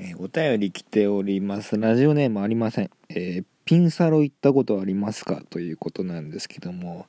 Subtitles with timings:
[0.00, 1.76] えーお便り来ております。
[1.76, 2.90] ラジオネームありません。
[3.08, 5.42] えーピンサロ行ったことありますか？
[5.50, 7.06] ということなんですけども、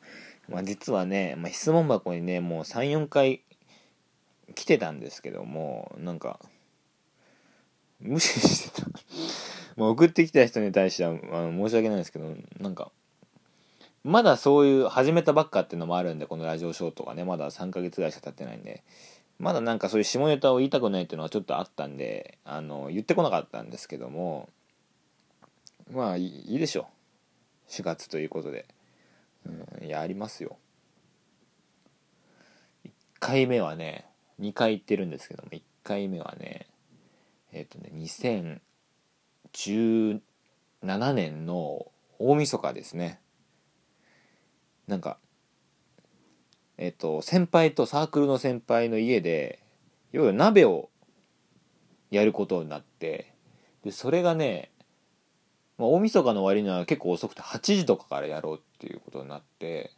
[0.50, 3.44] まあ、実はね、まあ、質問箱にね、もう3、4回
[4.56, 6.40] 来てたんですけども、なんか、
[8.00, 8.88] 無視してた。
[9.78, 11.16] まあ送ってきた人に対してはあ
[11.50, 12.92] の申し訳ないですけど、なんか、
[14.04, 18.84] まだそういう始めたばっかっていうのもあるんで、このラジオショーとかね、まだ3ヶ月ぐらいしか経ってないんで、
[19.40, 24.50] まだなんかそういう下ネタを言いたくないっていうのはちょっとあったんであの言ってこなかったんですけども
[25.92, 26.88] まあいいでしょ
[27.68, 27.72] う。
[27.72, 28.66] 4月ということで、
[29.46, 30.58] うん、いやありますよ。
[32.86, 34.06] 1回目はね
[34.42, 36.68] 2回行ってるんですけども1回目はね
[37.54, 40.20] えっ、とね2017
[41.14, 43.22] 年の大晦日ですね。
[44.88, 45.18] なんか
[46.82, 49.60] えっと、先輩とサークルの先輩の家で、
[50.14, 50.90] 要は鍋を
[52.10, 53.34] やることになって、
[53.84, 54.72] で、それがね、
[55.78, 59.92] まあ、大晦日の割には結構遅くて8時とかからやろうっていうことになって、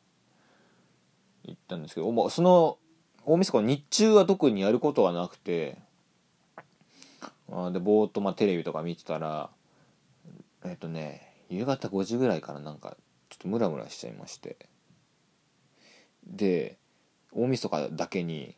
[1.44, 2.80] 行ったんですけど、もうその
[3.26, 5.78] 大晦日の日中は特にやることはなくて、
[7.52, 9.52] あで、ぼーっとまあテレビとか見てたら、
[10.66, 12.98] えっとね、夕方5時ぐらいからなんか、
[13.30, 14.58] ちょっとムラムラしちゃいまして、
[16.26, 16.78] で
[17.32, 18.56] 大晦日だけに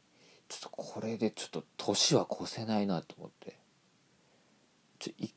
[0.50, 3.58] ちょっとこれでちょっと年は越せないなと思って。
[5.00, 5.34] ちょ一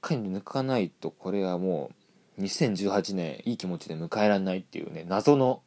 [0.00, 1.90] 回抜かないとこれはも
[2.38, 5.62] う2018年いい気持ちで迎えられないっていうね謎の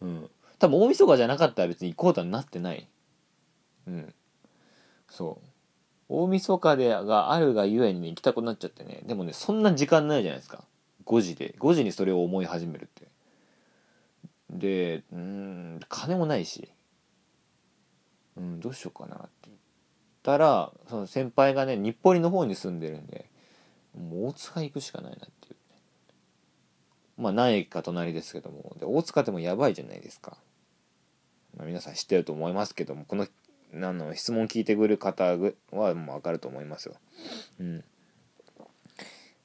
[0.00, 0.30] うん。
[0.58, 2.88] 多分大晦日じゃなかったら別に行こうとはなってない。
[3.86, 4.14] うん。
[5.08, 5.46] そう。
[6.08, 9.02] 大晦日でがあるがゆえに、ね、行きたくなっちゃってね。
[9.06, 10.64] でもねそんな時間ないじゃないですか。
[11.04, 11.54] 5時で。
[11.58, 13.07] 5時にそれを思い始めるって
[14.50, 16.70] でうん金もないし。
[18.38, 19.56] うんどうしようかなって言っ
[20.22, 23.26] たらその先輩がね日暮里の方に住んでるんで
[23.98, 25.58] もう大塚行くしかないなっていうね。
[27.16, 28.76] まあ何駅か隣ですけども。
[28.78, 30.38] で大塚でもやばいじゃないですか、
[31.56, 33.26] まあ、皆さん知ってると思いますけどもこの
[33.74, 36.94] あの質問聞いてくる方はもう分かると思いますよ。
[37.58, 37.84] うん。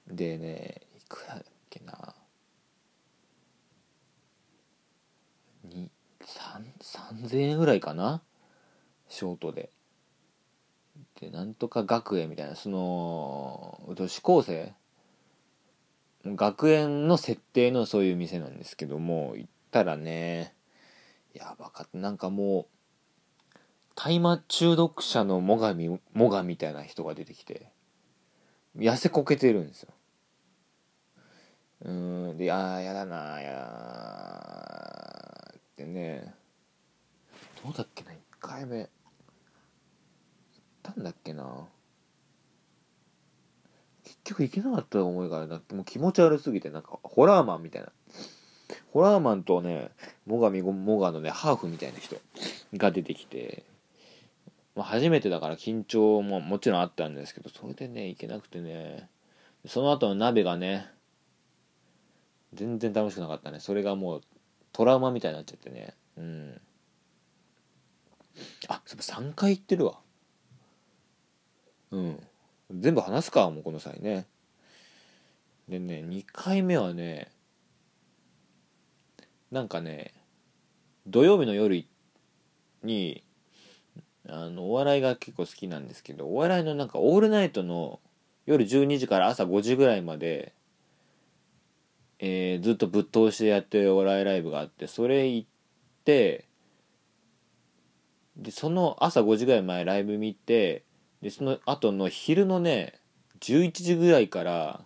[0.08, 2.14] でねいくらだっけな
[5.64, 5.90] に
[6.22, 6.60] 3
[7.22, 8.22] 3000円ぐらいかな？
[9.08, 9.70] ショートで。
[11.20, 14.74] でなんとか学園みたいなその女子高生？
[16.26, 20.54] 学園の設定のそういう店なんですけども行ったらね
[21.34, 21.98] やばかった。
[21.98, 22.66] なんかもう
[23.96, 27.70] 大麻中毒者のモガミモガみたいな人が出てきて
[28.78, 29.90] 痩せこけてるんですよ。
[31.86, 33.52] うんでああやだなや
[35.50, 36.34] だってね。
[37.64, 38.80] どうだっけな1回目。
[38.80, 38.90] 行っ
[40.84, 41.68] たんだっけな。
[44.04, 45.62] 結局行けなかった思いがあるな。
[45.74, 47.90] もう気持ち悪すぎてなんかホラーマンみたいな。
[48.92, 49.92] ホラーマンとね
[50.26, 52.18] モガミモガのねハーフみたいな人
[52.76, 53.64] が出てきて、
[54.76, 59.10] ま、初めてだから緊張ももちろんあったんですけどそれでね行けなくてね。
[59.66, 60.86] その後の鍋がね
[62.54, 63.62] 全然楽しくなかったね。
[63.62, 64.22] それがもう
[64.74, 65.94] トラウマみたいになっちゃってね。
[66.18, 66.62] うん。
[68.68, 70.00] あそういえば3回行ってるわ。
[71.92, 72.20] うん。
[72.72, 74.26] 全部話すかもうこの際ね。
[75.68, 77.32] でね2回目はね
[79.52, 80.14] なんかね
[81.08, 81.86] 土曜日の夜
[82.84, 83.24] に
[84.28, 88.00] あのお笑いが結構好きなんですけどお笑いのなんかオールナイトの
[88.46, 90.54] 夜12時から朝5時ぐらいまで
[92.20, 95.48] えーずっとぶっ通しでやってるお笑いライブがあってそれ行っ
[96.06, 96.46] て
[98.38, 100.84] でその朝5時ぐらい前ライブ見て
[101.22, 103.00] でその後の昼のね
[103.40, 104.82] 11時ぐらいから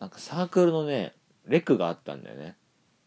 [0.00, 1.14] なんかサークルのね
[1.46, 2.56] レクがあったんだよね。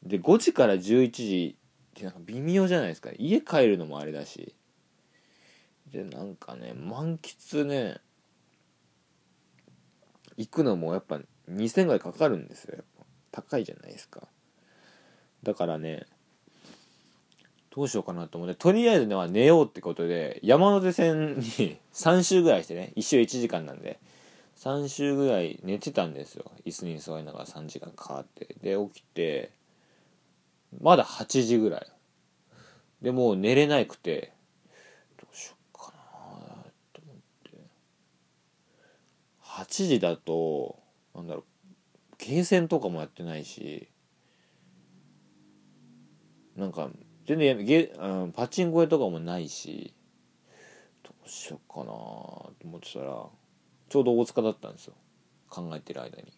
[0.03, 3.09] で5時から11時ってなんか微妙じゃないですか。
[3.17, 4.55] 家帰るのもあれだし。
[5.91, 7.97] でなんかね満喫ね
[10.38, 12.83] 行くのもやっぱ2000ぐらいかかるんですよ。
[13.31, 14.27] 高いじゃないですか。
[15.44, 16.06] だからね
[17.75, 21.41] どうしようかなと思ってとりあえずね寝ようってことで山手線に
[21.91, 23.99] 3周ぐらいしてね1周1時間なんで
[24.57, 26.51] 3周ぐらい寝てたんですよ。
[26.65, 28.55] 椅子に座りながら3時間かかって。
[28.61, 29.51] で起きて
[30.79, 31.87] まだ8時ぐらい。
[33.01, 34.31] でもう寝れなくて
[35.19, 37.15] どうしようかなと思っ
[37.51, 37.57] て。
[39.41, 40.79] 8時だと
[41.15, 41.43] なんだろう
[42.19, 43.89] ゲーセンとかもやってないし
[46.55, 46.89] なんか
[47.25, 49.93] 全然ゲ、うん、パチンコ屋とかもないし
[51.03, 53.25] どうしようかなと思ってたら
[53.89, 54.93] ちょうど大塚だったんですよ。
[55.49, 56.33] 考えてる間に。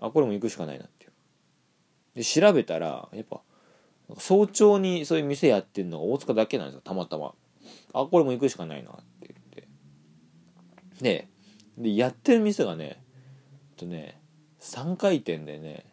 [0.00, 1.12] あこれも行くしかないなっていう。
[2.16, 3.40] で調べたらやっぱ
[4.18, 7.34] 早朝にそういう店やってるのが大塚だけなんですよたまたま。
[7.94, 9.68] あこれも行くしかないなって言って。
[11.00, 11.28] で
[11.76, 13.00] でやってる店がね
[13.76, 14.20] とね
[14.60, 15.86] 3回転でね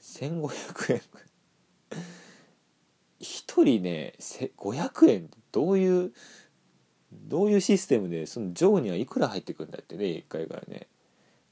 [0.00, 1.02] 1500円
[3.54, 6.12] 1人ね500円どういう
[7.12, 10.88] どういうシステムでその上にはいくら入ってくるんだってね1回からね。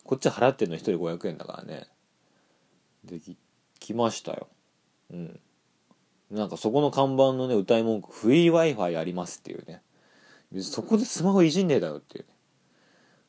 [0.04, 1.87] こっち払ってんの1人500円だからね。
[3.04, 3.37] でき
[3.78, 4.49] 来ましたよ。
[5.12, 5.40] うん。
[6.31, 9.82] なんかそこの看板のね歌い文句フリー Wi-Fi ありますっていうね。
[10.60, 12.31] そこでスマホいじんねえだよっていうね。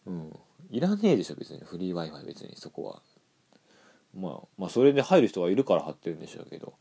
[0.08, 0.40] うん。
[0.72, 1.60] いらねえでしょ別に。
[1.64, 3.02] フリー Wi-Fi 別にそこは。
[4.16, 6.74] まあまあそれで入る人がいるから貼ってるんでしょうけど。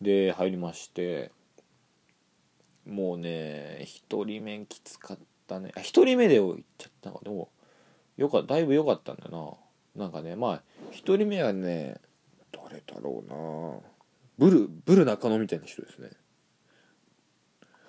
[0.00, 1.30] で入りまして
[2.86, 5.72] もうね1人目きつかったね。
[5.76, 7.48] あ1人目で行っちゃったのでも
[8.16, 9.58] よかだいぶ良かったんだよ
[9.96, 10.04] な。
[10.04, 10.62] なんかねまあ
[10.92, 12.00] 1人目はね
[12.52, 13.90] 誰だろうな。
[14.36, 16.10] ブルブル中野みたいな人ですね。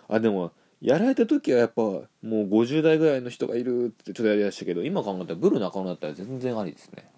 [0.07, 7.09] あでもやられた時はやっぱもう50代ぐらいの人がいるってちょっとやりだしたけど今考えたらブル中野だったら全然ありですね、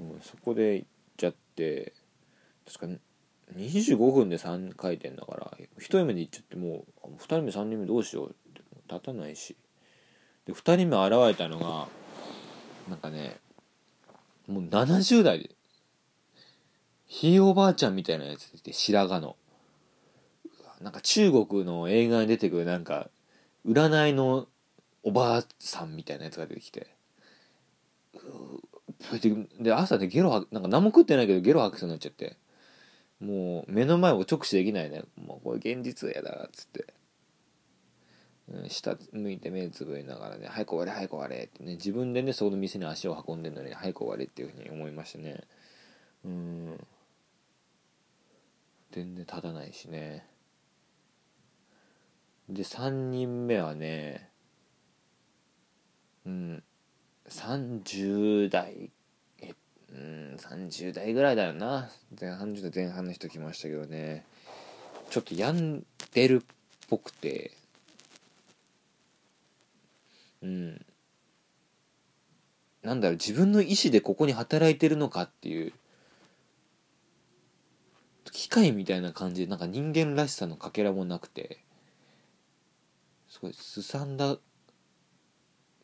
[0.00, 1.92] うん、そこで行っちゃって
[2.66, 2.98] 確かに
[3.56, 9.56] 25分で3回転だから1人目で行っちゃってもう2人目3人目どうしようって立たないし。
[10.46, 11.86] で2人目現れたのが
[12.88, 13.36] なんかね
[14.48, 15.50] もう70代で
[17.06, 19.36] ひいおばあちゃんみたいなやつで白髪の。
[20.80, 23.08] なんか中国の映画に出てくるなんか
[23.64, 24.48] 占いの
[25.04, 26.88] おばあさんみたいなやつが出てきて。
[29.60, 32.36] で朝ねゲロなんか何も食ってないけどゲロ吐きそうになっちゃって。
[33.22, 35.04] もう目の前を直視できないね。
[35.16, 36.92] もうこれ現実やだっつって、
[38.48, 41.74] うん、下向いて目つぶりながらね「早く終われ早く終われ」ってね。
[41.76, 45.40] 自分でねその店に足を運んでるのに「早く終われ」っていうふうに思いましたね。
[46.24, 46.86] うん。
[48.90, 50.26] 全然立たないしね。
[52.48, 54.30] で3人目はね
[56.26, 56.62] うん
[57.28, 59.01] 30代え
[59.92, 61.90] うん30代ぐらいだよな。
[62.18, 64.24] 前半10代前半の人来ましたけどね。
[65.10, 66.46] ちょっと病んでるっ
[66.88, 67.52] ぽくて。
[70.42, 70.84] うん。
[72.82, 75.72] なんだろう自分の意思でここに働いてるのかっていう。
[78.32, 81.58] 機械みたいな感じでなんか人間らしさのかけらもなくて。
[83.28, 84.38] すごいすさんだ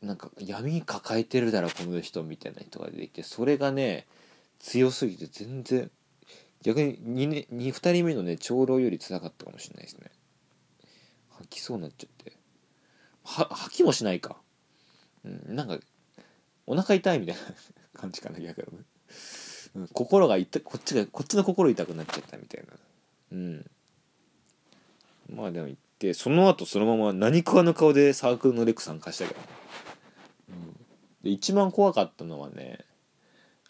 [0.03, 4.07] なんか闇抱えてるだろこの人みたいな人が出てきてそれがね
[4.61, 5.91] 強すぎて全然
[6.63, 10.11] 逆に 2, ね、2, 人目のね長老より辛かったかもしれないですね。
[11.31, 12.33] 吐きそうになっちゃって。
[13.25, 14.37] は吐きもしないか、
[15.25, 15.79] うん、なんか
[16.67, 17.43] お腹痛いみたいな
[18.01, 18.67] 感じかな逆に、
[19.77, 22.73] うん、心が痛こっちがこっちの心痛くなっちゃったみたいな。
[23.33, 23.71] うん。
[25.35, 29.41] まあでもってその後そのまま何食わぬ顔でサークルのレクさん貸したけど、
[31.23, 32.79] で一番怖かったのはね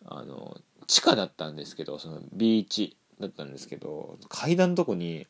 [0.04, 0.56] あの
[0.86, 5.26] 地下だったんですけどそのビーチだったんですけど階段のとこに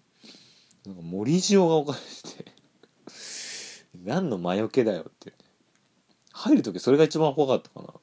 [0.86, 2.52] なんか森塩が置かれてて
[4.04, 5.32] 何の魔除けだよって
[6.32, 7.94] 入る時それが一番怖かったかな。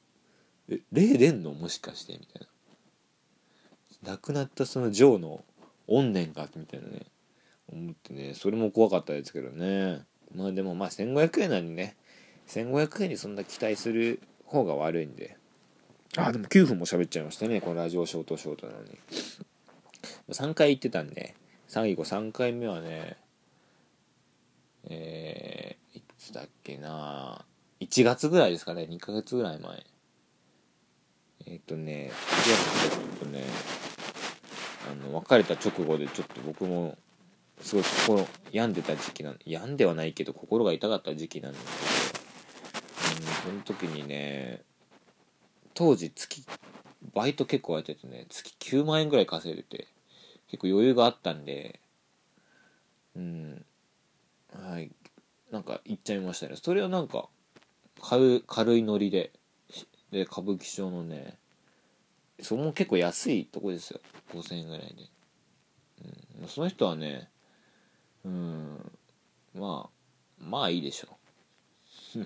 [0.70, 1.54] え霊出んの？
[1.54, 2.14] もしかして？
[2.14, 2.42] みたい
[4.04, 4.12] な。
[4.12, 5.46] 亡くなったそのジョーの
[5.88, 7.06] 怨念かみたいなね。
[7.72, 8.34] 思ってね。
[8.34, 10.02] それも怖かったですけどね。
[10.36, 11.96] まあでもまあ1500円なんでね。
[12.48, 15.38] 1500円にそんな期待する方が悪いんで。
[16.18, 17.62] あでも9分も喋っちゃいましたね。
[17.62, 18.98] このラジオショートショートなのに。
[20.30, 21.36] 3回行ってたんで。
[21.68, 23.18] 最後3回目はね
[24.88, 27.44] えー、いつだっけな。
[27.82, 28.88] 1月ぐらいですかね。
[28.90, 29.86] 2ヶ月ぐらい前。
[31.48, 32.18] えっ、ー、とね1
[32.90, 33.44] 月ちょっとね
[34.92, 36.98] あの別れた直後でちょっと僕も
[37.62, 41.60] すごい心病んでた時期なん病んではないけど心が痛かった時期なんで。
[41.60, 41.66] す
[43.46, 44.64] その時にね
[45.76, 46.44] 当時月
[47.14, 49.88] バイト結構やっててね月9万円ぐらい稼いでて
[50.48, 51.80] 結構余裕があったんで
[53.16, 53.64] うん
[54.52, 54.92] はい
[55.52, 56.56] なんか行っちゃいましたね。
[56.62, 57.28] それはなんか
[58.02, 59.32] 軽軽いノリで
[60.12, 61.38] で歌舞伎町のね
[62.42, 64.00] それも結構安いとこですよ。
[64.34, 64.88] 5000円ぐらいで、
[66.42, 67.30] うん、その人はね
[68.26, 68.92] うん
[69.54, 71.18] まあまあいいでしょ
[72.16, 72.20] う、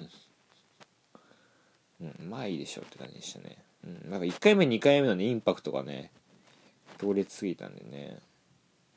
[2.02, 6.12] うん、まあいいでしょうって感じでしたね、うん、なんか1回目2回目のねインパクトがね
[6.98, 8.20] 強烈すぎたんでね。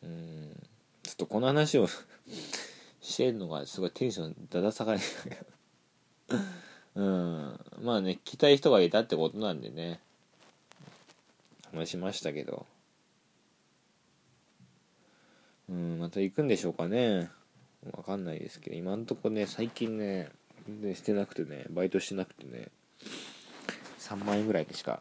[0.02, 0.62] うん
[1.02, 1.86] ちょっとこの話を
[3.00, 5.00] してるのがすごいテンションだだ下がり
[6.94, 10.00] うんまあね聞きたい人がいたってことなんでね。
[11.72, 12.66] 話しましたけど。
[15.68, 17.30] うんまた行くんでしょうかね。
[17.92, 20.30] わかんないですけど今んとこね最近ね
[20.66, 22.68] 全然してなくてねバイトしてなくてね。
[24.16, 25.00] 3万円ぐらいでしか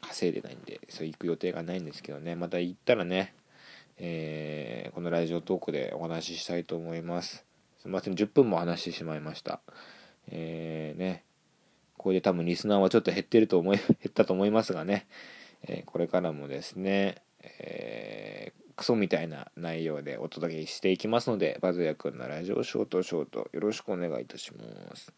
[0.00, 2.34] 稼いでないんでそう行く予定がないんですけどね。
[2.34, 3.34] また行ったらね
[3.98, 7.44] えー、このラジオトークでお話ししたいと思います。
[7.78, 9.60] すいません10分も話してしまいました。
[10.28, 11.24] えー、ね。
[11.98, 15.06] これで多分リスナーはちょっと減ってると思い 減ったと思いますがね、
[15.68, 25.12] えー、これからもですね、えー、クソみたいな内容でお届けしていきますのでバズヤ君のラジオショートショートよろしくお願いいたします。